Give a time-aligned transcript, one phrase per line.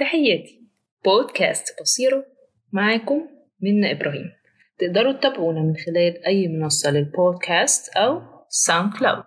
[0.00, 0.60] تحياتي.
[1.04, 2.24] بودكاست بصيرة
[2.72, 3.20] معاكم
[3.62, 4.30] منا إبراهيم.
[4.78, 9.24] تقدروا تتابعونا من خلال أي منصة للبودكاست أو SoundCloud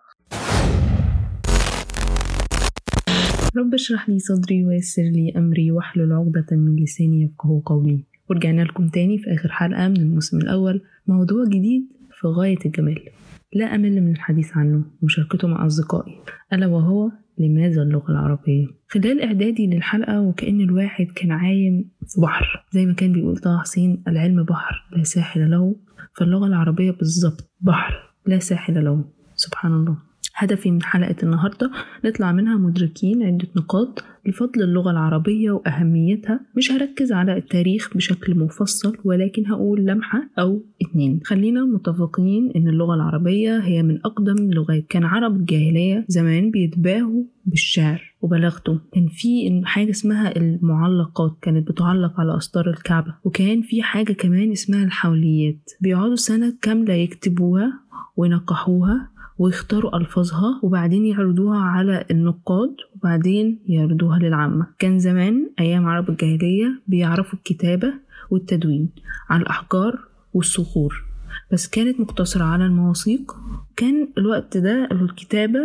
[3.58, 8.04] رب اشرح لي صدري ويسر لي أمري واحلل عقدة من لساني يفقه قولي.
[8.30, 13.10] ورجعنا لكم تاني في آخر حلقة من الموسم الأول موضوع جديد في غاية الجمال.
[13.54, 14.84] لا أمل من الحديث عنه.
[15.02, 16.22] ومشاركته مع أصدقائي.
[16.54, 22.66] ألا وهو لماذا اللغة العربية؟ خلال إعدادي للحلقة وكأن الواحد كان عايم في بحر.
[22.72, 25.76] زي ما كان بيقول طه حسين العلم بحر لا ساحل له.
[26.18, 29.06] فاللغة العربية بالظبط بحر لا ساحل له.
[29.36, 30.07] سبحان الله.
[30.38, 31.72] هدفي من حلقة النهاردة
[32.06, 36.40] نطلع منها مدركين عدة نقاط لفضل اللغة العربية وأهميتها.
[36.58, 41.20] مش هركز على التاريخ بشكل مفصل ولكن هقول لمحة أو اتنين.
[41.24, 48.16] خلينا متفقين إن اللغة العربية هي من أقدم اللغات كان عرب الجاهلية زمان بيتباهوا بالشعر.
[48.22, 53.16] وبلاغته كان في حاجة اسمها المعلقات كانت بتعلق على أسطار الكعبة.
[53.24, 57.80] وكان في حاجة كمان اسمها الحوليات بيقعدوا سنة كاملة يكتبوها
[58.18, 64.68] وينقحوها ويختاروا ألفاظها وبعدين يعرضوها على النقاد وبعدين يعرضوها للعامة.
[64.80, 67.94] كان زمان أيام عرب الجاهلية بيعرفوا الكتابة
[68.30, 68.90] والتدوين
[69.30, 70.00] على الأحجار
[70.34, 71.04] والصخور
[71.52, 73.36] بس كانت مقتصرة على المواثيق.
[73.76, 75.60] كان الوقت ده الكتابة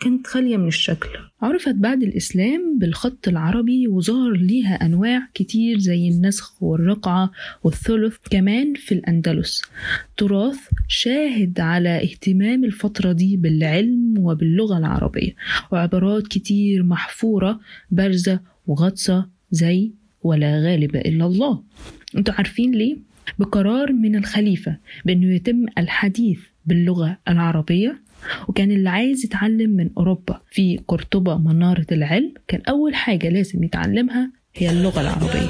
[0.00, 1.08] كانت خالية من الشكل.
[1.42, 7.30] عرفت بعد الإسلام بالخط العربي وظهر ليها أنواع كتير زي النسخ والرقعة
[7.64, 9.62] والثلث كمان في الأندلس.
[10.16, 15.34] تراث شاهد على اهتمام الفترة دي بالعلم وباللغة العربية.
[15.72, 21.62] وعبارات كتير محفورة بارزة وغطسة زي ولا غالب إلا الله.
[22.16, 22.96] أنتوا عارفين ليه؟
[23.38, 28.02] بقرار من الخليفة بأنه يتم الحديث باللغة العربية
[28.48, 34.32] وكان اللي عايز يتعلم من أوروبا في قرطبة منارة العلم كان أول حاجة لازم يتعلمها
[34.54, 35.48] هي اللغة العربية.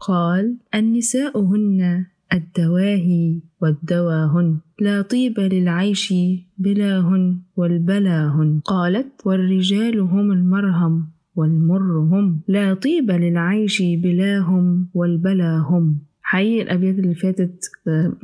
[0.00, 6.14] قال النساء هن الدواهي والدواهن لا طيب للعيش
[6.58, 8.60] بلاهن والبلاهن.
[8.64, 11.13] قالت والرجال هم المرهم.
[11.36, 15.98] والمر هم لا طيب للعيش بلاهم والبلاهم.
[16.22, 17.70] حقيقي الأبيات اللي فاتت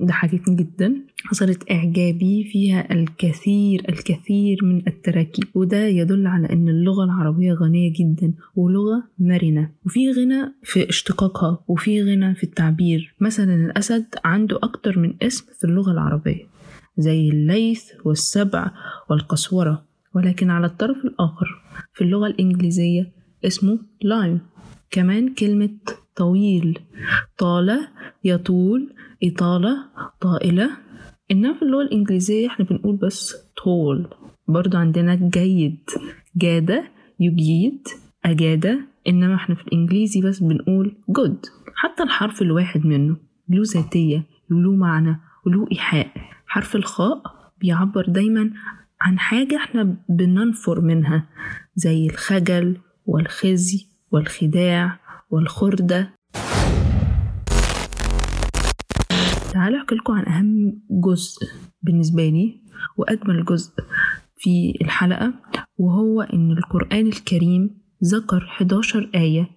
[0.05, 0.95] ضحكتني جدا.
[1.25, 5.45] حصلت إعجابي فيها الكثير الكثير من التراكيب.
[5.55, 9.71] وده يدل على أن اللغة العربية غنية جدا ولغة مرنة.
[9.87, 13.15] وفي غنى في اشتقاقها وفي غنى في التعبير.
[13.21, 16.45] مثلا الأسد عنده أكتر من اسم في اللغة العربية
[16.99, 18.71] زي الليث والسبع
[19.11, 19.90] والقسورة.
[20.15, 21.63] ولكن على الطرف الآخر
[21.93, 23.13] في اللغة الإنجليزية
[23.45, 24.41] اسمه لايم
[24.91, 25.77] كمان كلمة
[26.17, 26.79] طويل.
[27.39, 27.89] طال
[28.25, 28.95] يطول
[29.25, 29.77] إطالة
[30.21, 30.71] طائلة.
[31.31, 34.09] إنما في اللغة الإنجليزية إحنا بنقول بس طول.
[34.49, 35.91] برضو عندنا جيد.
[36.37, 36.85] جادة
[37.21, 37.89] يجيد.
[38.25, 41.51] أجادة إنما إحنا في الإنجليزي بس بنقول good.
[41.77, 43.17] حتى الحرف الواحد منه.
[43.49, 46.11] له ذاتية له معنى وله إيحاء.
[46.47, 47.23] حرف الخاء
[47.61, 48.51] بيعبر دايما
[49.03, 51.27] عن حاجة إحنا بننفر منها
[51.77, 54.99] زي الخجل والخزي والخداع
[55.31, 56.11] والخردة.
[59.53, 61.39] تعالوا أحكي لكم عن أهم جزء
[61.83, 62.61] بالنسبة لي
[62.97, 63.73] وأجمل جزء
[64.37, 65.35] في الحلقة
[65.79, 67.71] وهو إن القرآن الكريم
[68.05, 69.51] ذكر 11 آية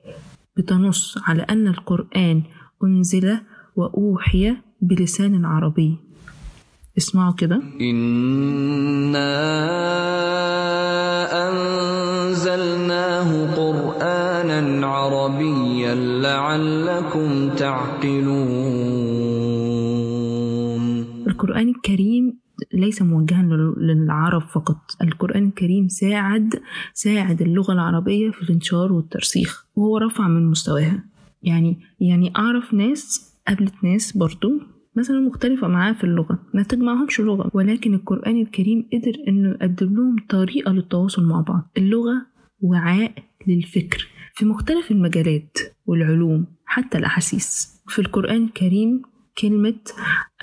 [0.57, 2.43] بتنص على أن القرآن
[2.83, 3.37] أنزل
[3.75, 5.97] وأوحي بلسان عربي.
[6.97, 7.61] اسمعوا كده.
[7.81, 9.33] إنا
[11.49, 18.43] أنزلناه قرآنا عربيا لعلكم تعقلون
[21.27, 22.39] القرآن الكريم
[22.73, 23.43] ليس موجها
[23.77, 24.77] للعرب فقط.
[25.01, 26.61] القرآن الكريم ساعد
[26.93, 31.03] ساعد اللغة العربية في الانتشار والترسيخ وهو رفع من مستواها.
[31.43, 34.51] يعني يعني أعرف ناس قابلت ناس برضو
[34.95, 40.15] مثلا مختلفة معاه في اللغة ما تجمعهمش لغة ولكن القرآن الكريم قدر إنه يقدم لهم
[40.29, 41.71] طريقة للتواصل مع بعض.
[41.77, 42.25] اللغة
[42.61, 43.13] وعاء
[43.47, 44.07] للفكر.
[44.35, 47.81] في مختلف المجالات والعلوم حتى الأحاسيس.
[47.87, 49.01] في القرآن الكريم
[49.37, 49.79] كلمة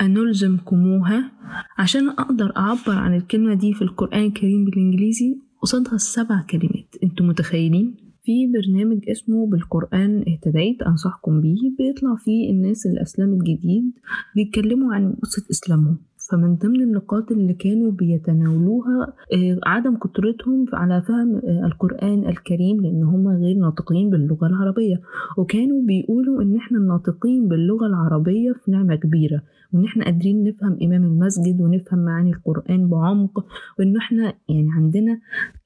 [0.01, 1.31] أنلزمكموها.
[1.77, 6.95] عشان أقدر أعبر عن الكلمة دي في القرآن الكريم بالإنجليزي قصادها السبع كلمات.
[7.03, 11.75] أنتوا متخيلين؟ في برنامج اسمه بالقرآن اهتديت أنصحكم بيه.
[11.77, 13.91] بيطلع فيه الناس اللي أسلمت جديد
[14.35, 15.97] بيتكلموا عن قصة إسلامهم.
[16.31, 23.03] فمن ضمن النقاط اللي كانوا بيتناولوها آه، عدم قدرتهم على فهم آه، القرآن الكريم لأن
[23.03, 25.01] هم غير ناطقين باللغة العربية.
[25.37, 29.41] وكانوا بيقولوا إن إحنا الناطقين باللغة العربية في نعمة كبيرة
[29.73, 33.45] وإن إحنا قادرين نفهم إمام المسجد ونفهم معاني القرآن بعمق
[33.79, 35.19] وإن إحنا يعني عندنا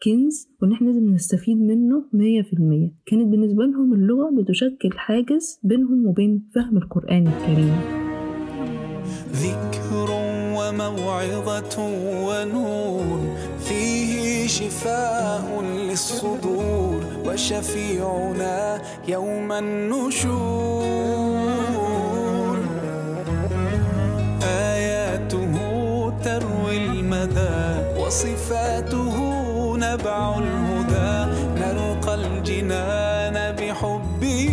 [0.03, 2.91] كنز وإن إحنا لازم نستفيد منه مية في المية.
[3.05, 7.75] كانت بالنسبة لهم اللغة بتشكل حاجز بينهم وبين فهم القرآن الكريم.
[9.31, 9.84] ذكر
[10.75, 11.75] وموعظة
[12.27, 13.37] ونور.
[13.65, 20.95] فيه شفاء للصدور وشفيعنا يوم النشور.
[24.43, 25.55] آياته
[26.23, 29.15] تروي المدى وصفاته
[29.77, 31.15] نبع الهدى.
[31.59, 34.51] نلقى الجنان بحبه.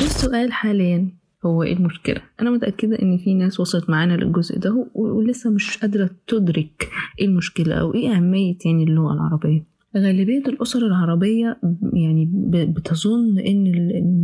[0.00, 1.17] السؤال حاليا.
[1.46, 6.10] هو إيه المشكلة؟ أنا متأكدة إن في ناس وصلت معانا للجزء ده ولسه مش قادرة
[6.26, 6.88] تدرك
[7.20, 9.78] إيه المشكلة أو إيه أهمية يعني اللغة العربية.
[9.96, 11.60] غالبية الأسر العربية
[11.92, 12.30] يعني
[12.66, 13.66] بتظن إن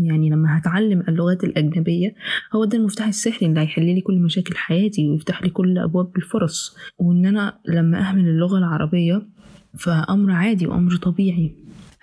[0.04, 2.14] يعني لما هتعلم اللغات الأجنبية
[2.54, 6.76] هو ده المفتاح السحري اللي هيحل لي كل مشاكل حياتي ويفتح لي كل أبواب الفرص
[6.98, 9.26] وإن أنا لما أهمل اللغة العربية
[9.78, 11.54] فأمر عادي وأمر طبيعي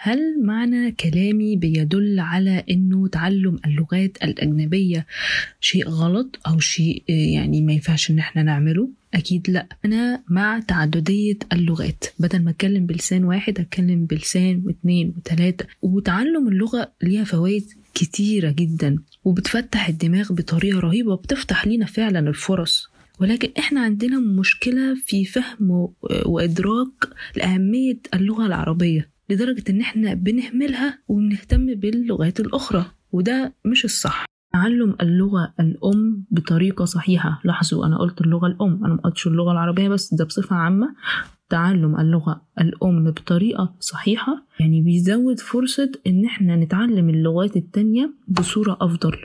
[0.04, 5.06] هل معنى كلامي بيدل على إنه تعلم اللغات الأجنبية
[5.60, 9.68] شيء غلط أو شيء يعني ما ينفعش إن إحنا نعمله؟ أكيد لأ.
[9.86, 12.04] أنا مع تعددية اللغات.
[12.20, 17.64] بدل ما أتكلم بلسان واحد أتكلم بلسان واثنين وثلاثه وتعلم اللغة ليها فوائد
[17.94, 22.88] كتيرة جدا وبتفتح الدماغ بطريقة رهيبة وبتفتح لينا فعلا الفرص.
[23.20, 25.94] ولكن إحنا عندنا مشكلة في فهم و-
[26.26, 29.10] وإدراك لأهمية اللغة العربية.
[29.32, 34.26] لدرجة إن إحنا بنهملها وبنهتم باللغات الأخرى وده مش الصح.
[34.54, 37.42] تعلم اللغة الأم بطريقة صحيحة.
[37.44, 40.96] لاحظوا أنا قلت اللغة الأم أنا ما قلتش اللغة العربية بس ده بصفة عامة.
[41.50, 49.18] تعلم اللغة الأم بطريقة صحيحة يعني بيزود فرصة إن إحنا نتعلم اللغات التانية بصورة أفضل.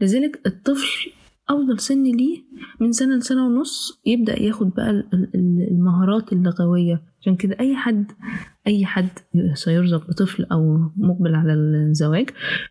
[0.00, 1.10] لذلك الطفل
[1.50, 2.44] أفضل سن ليه
[2.80, 7.02] من سنة لسنة ونص يبدأ ياخد بقى ال- ال- المهارات اللغوية.
[7.20, 8.12] عشان كده أي حد
[8.66, 9.08] أي حد
[9.54, 12.30] سيرزق بطفل أو مقبل على الزواج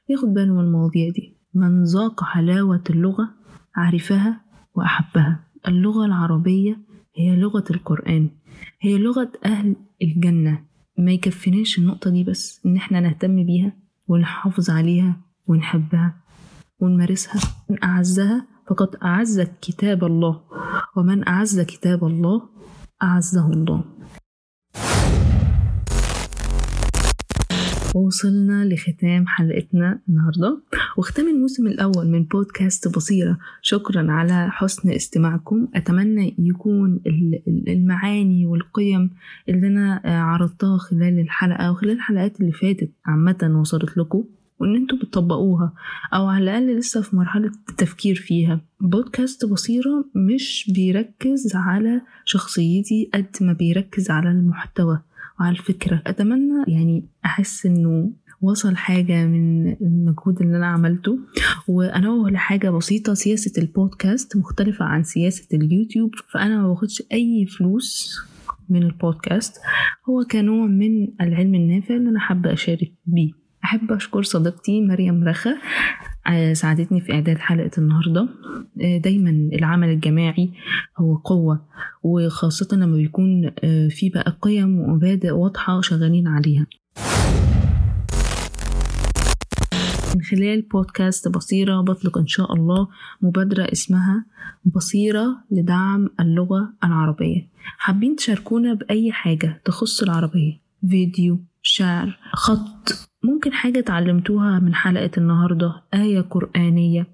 [0.10, 1.38] ياخد باله من المواضيع دي.
[1.54, 3.30] من ذاق حلاوة اللغة
[3.76, 4.42] عرفها
[4.76, 5.40] وأحبها.
[5.68, 6.80] اللغة العربية
[7.16, 8.30] هي لغة القرآن.
[8.82, 10.64] هي لغة أهل الجنة.
[10.98, 13.74] ما يكفيناش النقطة دي بس إن إحنا نهتم بيها
[14.08, 15.18] ونحافظ عليها
[15.48, 16.16] ونحبها
[16.80, 20.42] ونمارسها من أعزها فقد أعز كتاب الله.
[20.98, 22.42] ومن أعز كتاب الله؟
[23.04, 23.84] أعزه الله.
[27.96, 30.62] وصلنا لختام حلقتنا النهاردة.
[30.98, 33.38] وختام الموسم الأول من بودكاست بصيرة.
[33.62, 35.68] شكرا على حسن استماعكم.
[35.76, 39.10] أتمنى يكون ال- ال- المعاني والقيم
[39.50, 44.24] اللي أنا عرضتها خلال الحلقة وخلال الحلقات اللي فاتت عامة وصلت لكم.
[44.60, 45.74] وإن أنتوا بتطبقوها
[46.14, 48.62] أو على الأقل لسه في مرحلة التفكير فيها.
[48.82, 55.00] بودكاست بصيرة مش بيركز على شخصيتي قد ما بيركز على المحتوى
[55.40, 56.02] وعلى الفكرة.
[56.08, 58.12] أتمنى يعني أحس إنه
[58.42, 61.20] وصل حاجة من المجهود اللي أنا عملته
[61.68, 63.14] وأنوه لحاجة بسيطة.
[63.14, 68.18] سياسة البودكاست مختلفة عن سياسة اليوتيوب فأنا ما باخدش أي فلوس
[68.70, 69.58] من البودكاست.
[70.10, 73.39] هو كنوع من العلم النافع اللي أنا حابة أشارك بيه.
[73.64, 75.56] أحب أشكر صديقتي مريم رخا
[76.28, 78.28] آه، ساعدتني في إعداد حلقة النهاردة.
[78.82, 80.52] آه، دايما العمل الجماعي
[80.98, 81.66] هو قوة
[82.04, 86.68] وخاصة لما بيكون آه، في بقى قيم ومبادئ واضحة شغالين عليها.
[90.16, 92.88] من خلال بودكاست بصيرة بطلق إن شاء الله
[93.22, 94.26] مبادرة اسمها
[94.66, 97.48] بصيرة لدعم اللغة العربية.
[97.78, 105.74] حابين تشاركونا بأي حاجة تخص العربية؟ فيديو شعر خط ممكن حاجة اتعلمتوها من حلقة النهاردة
[105.94, 107.08] آية قرآنية.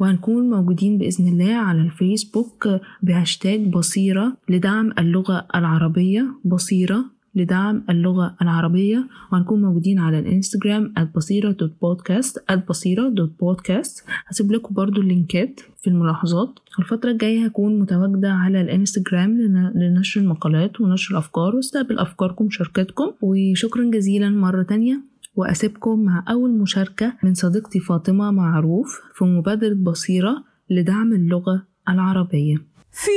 [0.00, 2.68] وهنكون موجودين بإذن الله على الفيسبوك
[3.02, 9.06] بهاشتاج بصيرة لدعم اللغة العربية بصيرة لدعم اللغة العربية.
[9.32, 16.58] وهنكون موجودين على الإنستجرام @بصيرة.podcast @بصيرة.podcast هسيب لكم برضو اللينكات في الملاحظات.
[16.78, 23.90] الفترة الجاية هكون متواجدة على الإنستجرام لن- لنشر المقالات ونشر الأفكار واستقبل أفكاركم وشاركاتكم وشكرا
[23.90, 25.13] جزيلا مرة تانية.
[25.36, 32.56] وأسيبكم مع أول مشاركة من صديقتي فاطمة معروف في مبادرة بصيرة لدعم اللغة العربية.
[32.92, 33.10] في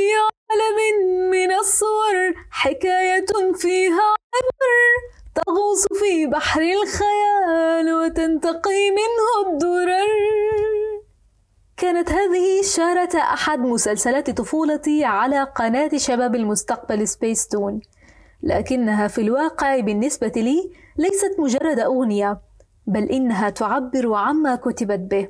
[0.50, 10.08] عالم من الصور حكاية فيها عبر تغوص في بحر الخيال وتنتقي منه الدرر.
[11.78, 17.82] كانت هذه شارة أحد مسلسلات طفولتي على قناة شباب المستقبل سبيس تون.
[18.44, 22.42] لكنها في الواقع بالنسبة لي ليست مجرد أغنية
[22.88, 25.30] بل إنها تعبر عما كتبت به.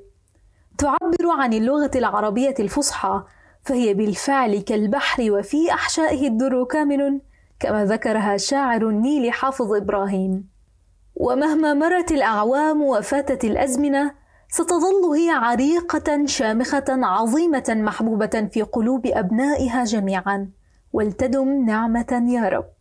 [0.77, 3.23] تعبر عن اللغة العربية الفصحى
[3.63, 7.19] فهي بالفعل كالبحر وفي أحشائه الدر كامن
[7.59, 10.49] كما ذكرها شاعر النيل حافظ إبراهيم.
[11.15, 14.11] ومهما مرت الأعوام وفاتت الأزمنة
[14.49, 20.49] ستظل هي عريقة شامخة عظيمة محبوبة في قلوب أبنائها جميعا.
[20.93, 22.76] ولتدم نعمة يا رب.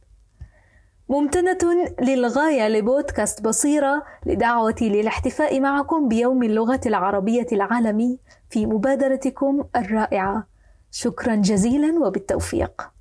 [1.09, 1.59] ممتنة
[2.03, 8.19] للغاية لبودكاست بصيرة لدعوتي للاحتفاء معكم بيوم اللغة العربية العالمي
[8.51, 10.47] في مبادرتكم الرائعة.
[10.91, 12.96] شكرا جزيلا وبالتوفيق.